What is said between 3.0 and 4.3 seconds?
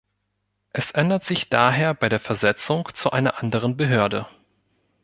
einer anderen Behörde.